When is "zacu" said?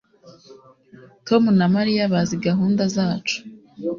2.95-3.37